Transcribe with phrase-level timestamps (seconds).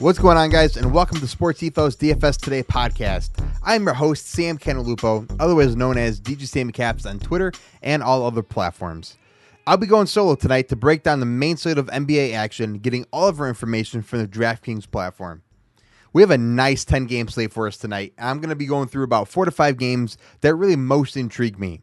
[0.00, 3.32] What's going on, guys, and welcome to Sports Ethos DFS Today podcast.
[3.62, 8.24] I'm your host, Sam Canalupo, otherwise known as DJ Sammy Caps on Twitter and all
[8.24, 9.18] other platforms.
[9.66, 13.04] I'll be going solo tonight to break down the main slate of NBA action, getting
[13.12, 15.42] all of our information from the DraftKings platform.
[16.14, 18.14] We have a nice 10 game slate for us tonight.
[18.16, 21.58] I'm going to be going through about four to five games that really most intrigue
[21.58, 21.82] me.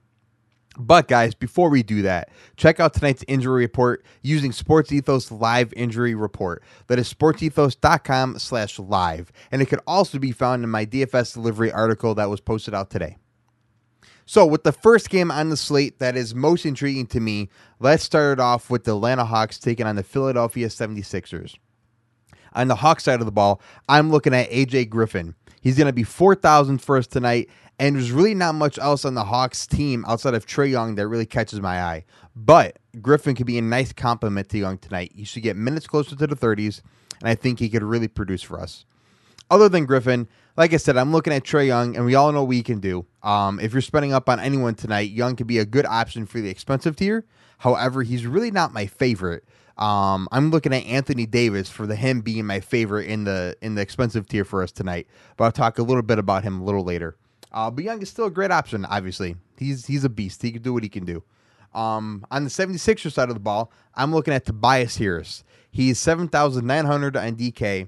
[0.80, 5.74] But guys, before we do that, check out tonight's injury report using Sports Ethos Live
[5.76, 6.64] Injury Report.
[6.86, 9.32] That is sportsethos.com slash live.
[9.52, 12.92] And it could also be found in my DFS delivery article that was posted out
[12.92, 13.18] today.
[14.28, 18.04] So, with the first game on the slate that is most intriguing to me, let's
[18.04, 21.56] start it off with the Atlanta Hawks taking on the Philadelphia 76ers.
[22.54, 25.34] On the Hawks side of the ball, I'm looking at AJ Griffin.
[25.62, 29.14] He's going to be 4,000 for us tonight, and there's really not much else on
[29.14, 32.06] the Hawks team outside of Trae Young that really catches my eye.
[32.36, 35.12] But Griffin could be a nice compliment to Young tonight.
[35.16, 36.82] He should get minutes closer to the 30s,
[37.20, 38.86] and I think he could really produce for us.
[39.50, 40.28] Other than Griffin,
[40.58, 42.80] like I said, I'm looking at Trae Young, and we all know what he can
[42.80, 43.06] do.
[43.24, 46.42] Um, if you're spending up on anyone tonight, Young could be a good option for
[46.42, 47.26] the expensive tier.
[47.60, 49.44] However, he's really not my favorite.
[49.78, 53.76] Um, I'm looking at Anthony Davis for the him being my favorite in the in
[53.76, 55.08] the expensive tier for us tonight.
[55.36, 57.16] But I'll talk a little bit about him a little later.
[57.52, 58.86] Uh, but Young is still a great option.
[58.86, 60.42] Obviously, he's he's a beast.
[60.42, 61.24] He can do what he can do.
[61.74, 65.44] Um, on the 76er side of the ball, I'm looking at Tobias Harris.
[65.70, 67.88] He's 7,900 on DK.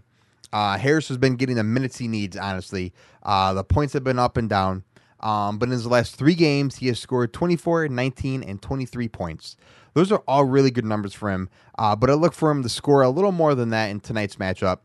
[0.52, 2.94] Uh, Harris has been getting the minutes he needs, honestly.
[3.24, 4.84] Uh, the points have been up and down.
[5.22, 9.58] Um, but in his last three games, he has scored 24, 19, and 23 points.
[9.94, 11.50] Those are all really good numbers for him.
[11.78, 14.36] Uh, but I look for him to score a little more than that in tonight's
[14.36, 14.80] matchup.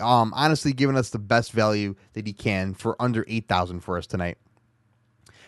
[0.00, 4.06] Um, honestly, giving us the best value that he can for under 8,000 for us
[4.06, 4.38] tonight.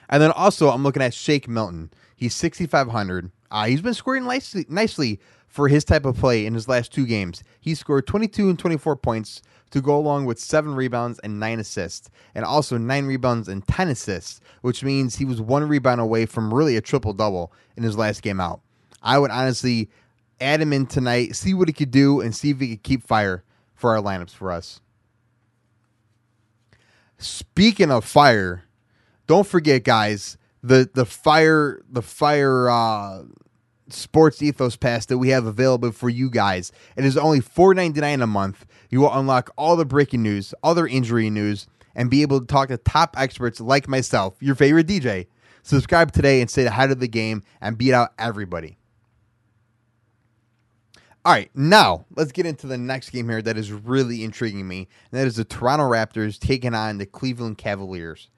[0.09, 1.91] And then also, I'm looking at Shake Milton.
[2.17, 3.31] He's 6,500.
[3.51, 7.07] Uh, he's been scoring nicely, nicely for his type of play in his last two
[7.07, 7.45] games.
[7.61, 12.11] He scored 22 and 24 points to go along with seven rebounds and nine assists,
[12.35, 16.53] and also nine rebounds and 10 assists, which means he was one rebound away from
[16.53, 18.61] really a triple double in his last game out.
[19.03, 19.91] I would honestly
[20.41, 23.03] add him in tonight, see what he could do, and see if he could keep
[23.03, 24.81] fire for our lineups for us.
[27.19, 28.65] Speaking of fire,
[29.27, 33.23] don't forget, guys, the the fire the fire uh,
[33.89, 36.73] sports ethos pass that we have available for you guys.
[36.97, 38.67] It is only $4.99 a month.
[38.91, 42.69] You will unlock all the breaking news, other injury news, and be able to talk
[42.69, 45.27] to top experts like myself, your favorite DJ.
[45.63, 48.79] Subscribe today and stay ahead of the game and beat out everybody.
[51.25, 54.89] All right, now let's get into the next game here that is really intriguing me,
[55.13, 58.29] and that is the Toronto Raptors taking on the Cleveland Cavaliers.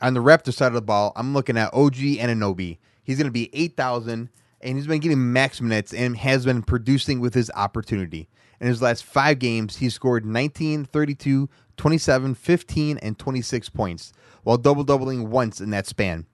[0.00, 2.78] On the Raptor side of the ball, I'm looking at OG Anunoby.
[3.02, 4.30] He's going to be 8,000,
[4.62, 8.30] and he's been getting max minutes and has been producing with his opportunity.
[8.58, 14.14] In his last five games, he scored 19, 32, 27, 15, and 26 points,
[14.44, 16.24] while double doubling once in that span.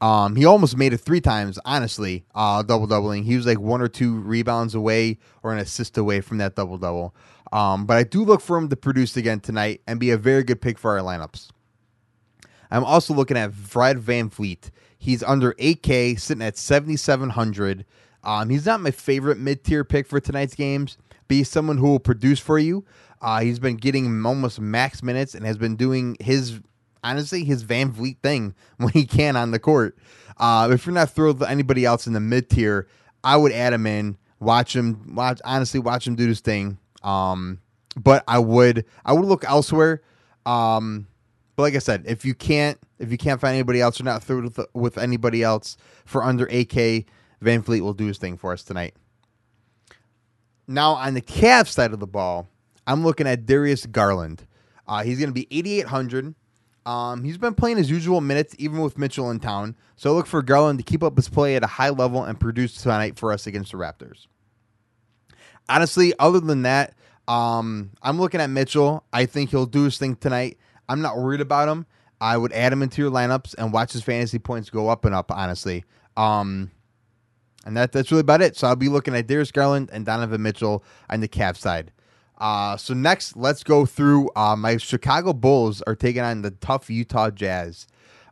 [0.00, 3.24] Um, he almost made it three times, honestly, uh, double doubling.
[3.24, 6.76] He was like one or two rebounds away or an assist away from that double
[6.76, 7.14] double.
[7.52, 10.42] Um, but I do look for him to produce again tonight and be a very
[10.42, 11.48] good pick for our lineups.
[12.70, 14.70] I'm also looking at Fred Van VanVleet.
[14.98, 17.84] He's under 8K, sitting at 7,700.
[18.24, 21.86] Um, he's not my favorite mid tier pick for tonight's games, but he's someone who
[21.86, 22.84] will produce for you.
[23.20, 26.60] Uh, he's been getting almost max minutes and has been doing his,
[27.10, 29.96] honestly, his VanVleet thing when he can on the court.
[30.38, 32.88] Uh, if you're not thrilled with anybody else in the mid tier,
[33.24, 34.18] I would add him in.
[34.38, 35.14] Watch him.
[35.14, 36.78] Watch honestly, watch him do his thing.
[37.02, 37.60] Um,
[37.96, 40.02] but I would, I would look elsewhere.
[40.44, 41.06] Um,
[41.56, 44.22] but like I said, if you can't if you can't find anybody else or not
[44.22, 47.06] through with, with anybody else for under AK,
[47.42, 48.94] VanVleet will do his thing for us tonight.
[50.66, 52.48] Now on the Cavs side of the ball,
[52.86, 54.46] I'm looking at Darius Garland.
[54.86, 56.34] Uh, he's going to be 8,800.
[56.86, 59.76] Um, he's been playing his usual minutes even with Mitchell in town.
[59.96, 62.80] So look for Garland to keep up his play at a high level and produce
[62.80, 64.28] tonight for us against the Raptors.
[65.68, 66.94] Honestly, other than that,
[67.26, 69.04] um, I'm looking at Mitchell.
[69.12, 70.58] I think he'll do his thing tonight.
[70.88, 71.86] I'm not worried about him.
[72.20, 75.14] I would add him into your lineups and watch his fantasy points go up and
[75.14, 75.84] up, honestly.
[76.16, 76.70] Um,
[77.66, 78.56] and that that's really about it.
[78.56, 81.90] So I'll be looking at Darius Garland and Donovan Mitchell on the Cavs side.
[82.38, 84.30] Uh, so next, let's go through.
[84.36, 87.86] Uh, my Chicago Bulls are taking on the tough Utah Jazz.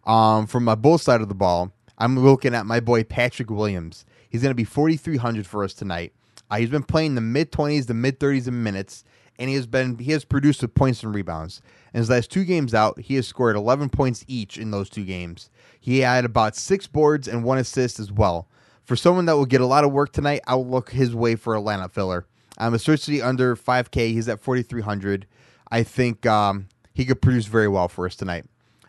[0.05, 4.05] Um, from my Bulls side of the ball, I'm looking at my boy Patrick Williams.
[4.29, 6.13] He's going to be 4,300 for us tonight.
[6.51, 9.05] Uh, he's been playing the mid 20s, the mid 30s in minutes,
[9.39, 11.63] and he has been he has produced with points and rebounds.
[11.93, 15.05] In his last two games out, he has scored 11 points each in those two
[15.05, 15.49] games.
[15.81, 18.49] He had about six boards and one assist as well.
[18.85, 21.37] For someone that will get a lot of work tonight, I will look his way
[21.37, 22.27] for a lineup filler.
[22.59, 25.27] Um, especially under 5K, he's at 4,300.
[25.71, 28.45] I think um, he could produce very well for us tonight.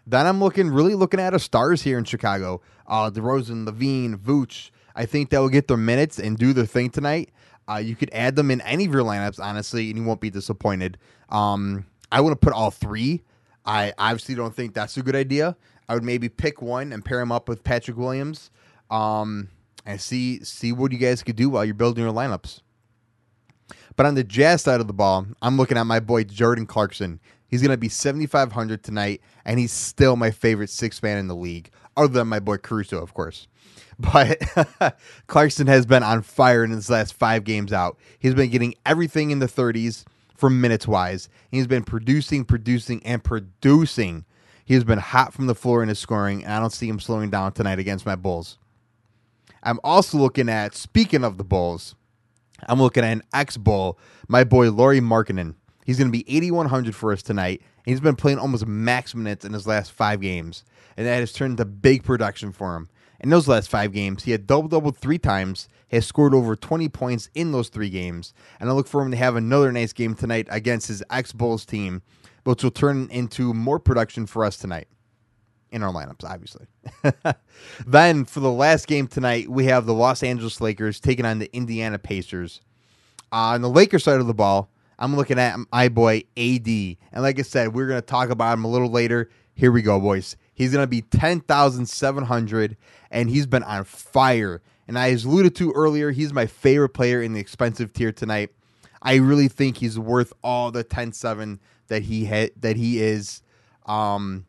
[0.08, 2.62] Then I'm looking, really looking at our stars here in Chicago.
[2.88, 4.70] Uh, DeRozan, LaVine, Vooch.
[4.96, 7.32] I think they'll get their minutes and do their thing tonight.
[7.68, 10.30] Uh, you could add them in any of your lineups, honestly, and you won't be
[10.30, 10.98] disappointed.
[11.30, 13.24] Um, I to put all three.
[13.66, 15.58] I obviously don't think that's a good idea.
[15.90, 18.52] I would maybe pick one and pair him up with Patrick Williams,
[18.90, 19.50] um,
[19.86, 22.62] and see see what you guys could do while you're building your lineups.
[23.96, 27.20] But on the Jazz side of the ball, I'm looking at my boy Jordan Clarkson.
[27.48, 31.36] He's going to be 7,500 tonight, and he's still my favorite six man in the
[31.36, 33.48] league, other than my boy Caruso, of course.
[33.98, 34.42] But
[35.28, 37.98] Clarkson has been on fire in his last five games out.
[38.20, 40.04] He's been getting everything in the 30s
[40.36, 41.30] from minutes wise.
[41.50, 44.26] He's been producing, producing, and producing.
[44.66, 47.00] He has been hot from the floor in his scoring, and I don't see him
[47.00, 48.58] slowing down tonight against my Bulls.
[49.64, 51.96] I'm also looking at, speaking of the Bulls,
[52.68, 55.56] I'm looking at an ex Bull, my boy Lauri Markkanen.
[55.86, 57.62] He's going to be 8,100 for us tonight.
[57.86, 60.64] He's been playing almost max minutes in his last five games,
[60.98, 62.90] and that has turned into big production for him.
[63.20, 66.90] In those last five games, he had double double three times, has scored over 20
[66.90, 70.16] points in those three games, and I look for him to have another nice game
[70.16, 72.02] tonight against his ex Bulls team,
[72.44, 74.88] which will turn into more production for us tonight
[75.72, 76.68] in our lineups, obviously.
[77.88, 81.54] then for the last game tonight, we have the Los Angeles Lakers taking on the
[81.56, 82.62] Indiana Pacers.
[83.32, 86.68] Uh, on the Lakers side of the ball, I'm looking at my boy AD.
[86.68, 89.30] And like I said, we're going to talk about him a little later.
[89.54, 90.38] Here we go, boys.
[90.54, 92.78] He's going to be 10,700,
[93.12, 94.62] and he's been on fire.
[94.88, 98.52] And I alluded to earlier, he's my favorite player in the expensive tier tonight.
[99.02, 103.42] I really think he's worth all the 10-7 that he had that he is.
[103.86, 104.46] Um,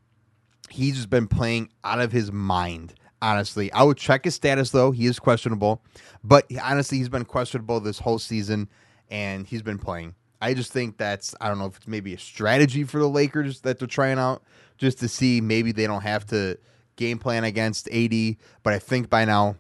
[0.71, 2.95] he's just been playing out of his mind.
[3.23, 4.91] Honestly, I would check his status though.
[4.91, 5.83] He is questionable,
[6.23, 8.69] but honestly, he's been questionable this whole season,
[9.11, 10.15] and he's been playing.
[10.41, 13.63] I just think that's I don't know if it's maybe a strategy for the Lakers
[13.63, 14.43] that they're trying out
[14.77, 16.59] just to see maybe they don't have to
[16.97, 19.57] game plan against AD, but I think by now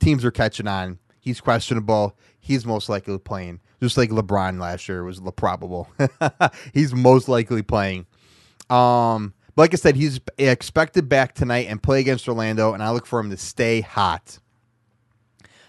[0.00, 0.98] teams are catching on.
[1.20, 2.16] He's questionable.
[2.40, 5.88] He's most likely playing, just like LeBron last year was probable.
[6.74, 8.06] he's most likely playing.
[8.70, 12.90] Um, but like I said, he's expected back tonight and play against Orlando, and I
[12.90, 14.38] look for him to stay hot.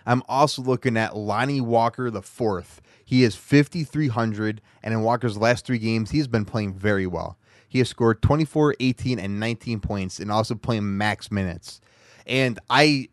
[0.05, 2.81] I'm also looking at Lonnie Walker the fourth.
[3.03, 7.37] He is 5,300, and in Walker's last three games, he's been playing very well.
[7.67, 11.81] He has scored 24, 18, and 19 points, and also playing max minutes.
[12.25, 13.09] And I,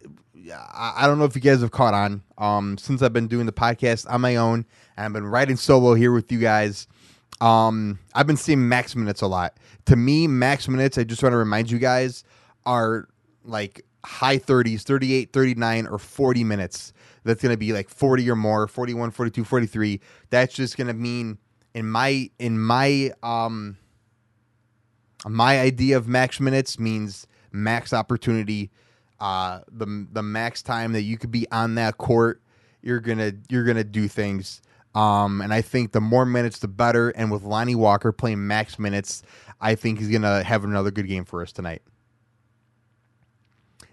[0.73, 2.23] I don't know if you guys have caught on.
[2.37, 4.65] Um, since I've been doing the podcast on my own,
[4.97, 6.87] and I've been writing solo here with you guys.
[7.41, 9.57] Um, I've been seeing max minutes a lot.
[9.87, 12.25] To me, max minutes, I just want to remind you guys,
[12.67, 13.09] are
[13.45, 16.93] like high 30s, 38, 39, or 40 minutes.
[17.25, 20.01] That's going to be like 40 or more 41 42 43
[20.31, 21.37] that's just going to mean
[21.75, 23.77] in my in my um
[25.27, 28.71] my idea of max minutes means max opportunity.
[29.21, 32.41] Uh the the max time that you could be on that court
[32.83, 34.63] you're going to you're going to do things
[34.99, 38.79] um and I think the more minutes the better and with Lonnie Walker playing max
[38.79, 39.23] minutes
[39.61, 41.83] I think he's going to have another good game for us tonight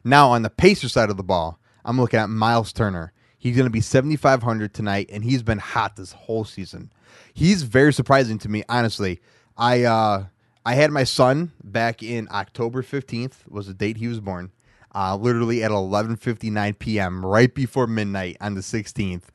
[0.03, 3.13] now on the Pacer side of the ball I'm looking at Miles Turner
[3.45, 6.91] He's going to be 7,500 tonight, and he's been hot this whole season.
[7.31, 9.21] He's very surprising to me, honestly.
[9.55, 10.25] I uh,
[10.65, 14.51] I had my son back in October 15th was the date he was born.
[14.95, 17.23] Uh, literally at 11:59 p.m.
[17.23, 19.25] right before midnight on the 16th.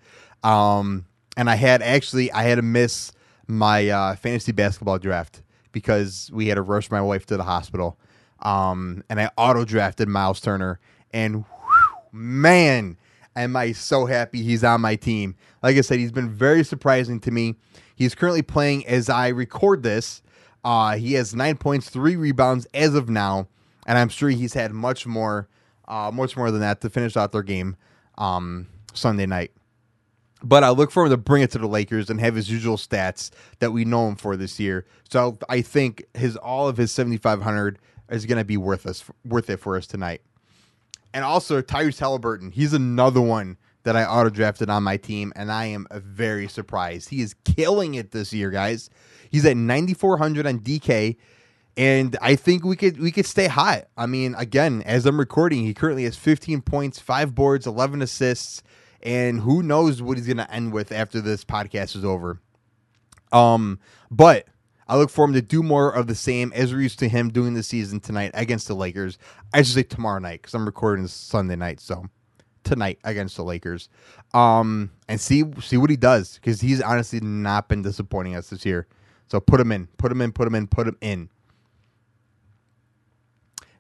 [0.43, 1.07] Um,
[1.37, 3.13] and I had actually I had to miss
[3.47, 7.99] my uh, fantasy basketball draft because we had to rush my wife to the hospital.
[8.41, 10.81] Um, and I auto drafted Miles Turner,
[11.13, 12.97] and whew, man,
[13.37, 15.37] am I so happy he's on my team.
[15.63, 17.57] Like I said, he's been very surprising to me.
[17.95, 20.23] He's currently playing as I record this.
[20.65, 23.49] Uh, he has nine points, three rebounds as of now,
[23.87, 25.49] and I'm sure he's had much more,
[25.89, 27.77] uh, much more than that to finish out their game
[28.19, 29.53] um, Sunday night.
[30.43, 32.77] But I look for him to bring it to the Lakers and have his usual
[32.77, 34.87] stats that we know him for this year.
[35.11, 37.79] So I think his all of his 7,500
[38.11, 40.23] is going to be worth us worth it for us tonight.
[41.13, 42.53] And also Tyrese Halliburton.
[42.53, 47.09] He's another one that I auto drafted on my team, and I am very surprised.
[47.09, 48.91] He is killing it this year, guys.
[49.31, 51.17] He's at 9,400 on DK,
[51.77, 53.87] and I think we could we could stay hot.
[53.97, 58.63] I mean, again, as I'm recording, he currently has 15 points, five boards, 11 assists,
[59.03, 62.41] and who knows what he's going to end with after this podcast is over.
[63.33, 63.79] Um,
[64.11, 64.47] but
[64.89, 67.31] I look for him to do more of the same as we're used to him
[67.31, 69.19] doing the season tonight against the Lakers.
[69.55, 71.81] I should say tomorrow night because I'm recording this Sunday night.
[71.81, 72.07] So
[72.65, 73.89] tonight against the Lakers,
[74.35, 78.67] um, and see see what he does because he's honestly not been disappointing us this
[78.67, 78.87] year.
[79.29, 81.29] So put him in, put him in, put him in, put him in.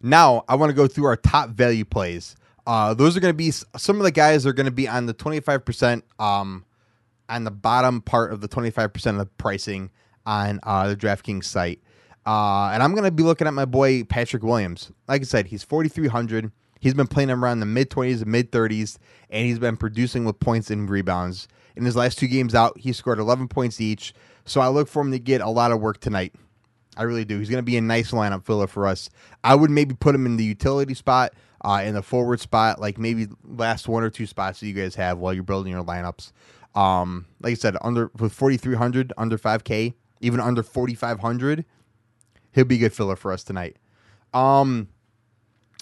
[0.00, 2.36] Now I want to go through our top value plays.
[2.66, 4.88] Uh, those are going to be some of the guys that are going to be
[4.88, 6.64] on the twenty five percent, um,
[7.28, 9.90] on the bottom part of the twenty five percent of the pricing
[10.26, 11.80] on uh, the DraftKings site.
[12.26, 14.92] Uh, and I'm going to be looking at my boy Patrick Williams.
[15.08, 16.52] Like I said, he's 4,300.
[16.78, 18.98] He's been playing around the mid 20s and mid 30s,
[19.30, 21.48] and he's been producing with points and rebounds.
[21.76, 24.14] In his last two games out, he scored 11 points each.
[24.44, 26.34] So I look for him to get a lot of work tonight.
[26.96, 27.38] I really do.
[27.38, 29.08] He's going to be a nice lineup filler for us.
[29.44, 32.98] I would maybe put him in the utility spot, uh, in the forward spot, like
[32.98, 36.32] maybe last one or two spots that you guys have while you're building your lineups.
[36.74, 41.64] Um, like I said, under with 4,300, under 5K, even under 4,500
[42.52, 43.76] he'll be a good filler for us tonight.
[44.32, 44.88] Um,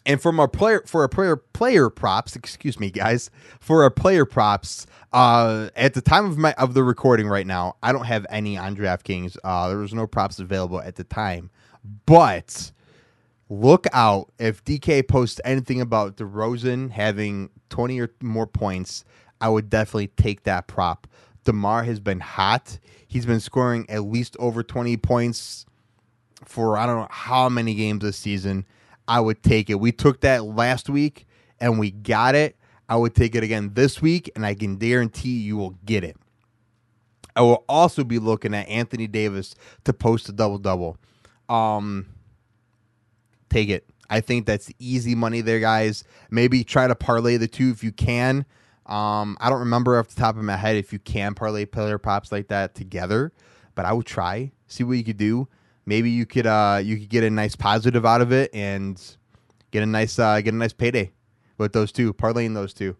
[0.06, 3.30] and from our player for our player player props, excuse me, guys,
[3.60, 7.76] for our player props, uh, at the time of my of the recording right now,
[7.82, 9.36] I don't have any on DraftKings.
[9.44, 11.50] Uh, there was no props available at the time,
[12.06, 12.72] but
[13.48, 19.04] look out if DK posts anything about DeRozan having twenty or more points.
[19.40, 21.06] I would definitely take that prop.
[21.44, 22.78] Demar has been hot.
[23.06, 25.66] He's been scoring at least over twenty points
[26.44, 28.66] for I don't know how many games this season,
[29.06, 29.80] I would take it.
[29.80, 31.26] We took that last week
[31.60, 32.56] and we got it.
[32.88, 36.16] I would take it again this week, and I can guarantee you will get it.
[37.36, 40.96] I will also be looking at Anthony Davis to post a double double.
[41.50, 42.06] Um,
[43.48, 43.88] take it.
[44.10, 46.04] I think that's easy money there, guys.
[46.30, 48.46] Maybe try to parlay the two if you can.
[48.86, 51.98] Um, I don't remember off the top of my head if you can parlay player
[51.98, 53.32] props like that together,
[53.74, 55.48] but I would try, see what you could do
[55.88, 59.16] maybe you could uh you could get a nice positive out of it and
[59.70, 61.10] get a nice uh get a nice payday
[61.56, 62.94] with those two parlaying those two.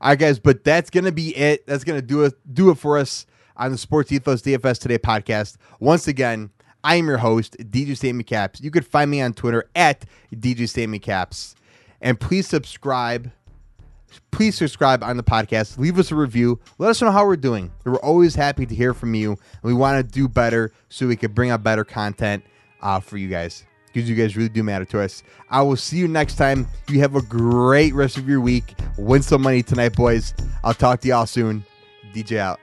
[0.00, 1.64] All right, guys, but that's gonna be it.
[1.66, 3.24] That's gonna do it do it for us
[3.56, 5.56] on the Sports Ethos DFS Today podcast.
[5.78, 6.50] Once again,
[6.84, 8.60] I am your host, DJ Sammy Caps.
[8.60, 11.54] You could find me on Twitter at DJ Sammy Caps.
[12.00, 13.30] And please subscribe
[14.30, 15.78] please subscribe on the podcast.
[15.78, 16.58] Leave us a review.
[16.78, 17.70] Let us know how we're doing.
[17.84, 19.30] We're always happy to hear from you.
[19.30, 22.44] and We want to do better so we can bring out better content
[22.80, 25.22] uh, for you guys because you guys really do matter to us.
[25.50, 26.66] I will see you next time.
[26.88, 28.74] You have a great rest of your week.
[28.98, 30.34] Win some money tonight, boys.
[30.64, 31.64] I'll talk to y'all soon.
[32.14, 32.58] DJ out.